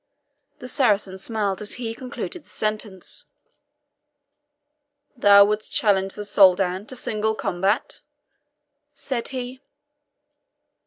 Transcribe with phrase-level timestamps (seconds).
[0.57, 3.25] The Saracen smiled as he concluded the sentence.
[5.15, 8.01] "Thou wouldst challenge the Soldan to single combat?"
[8.95, 9.61] said he.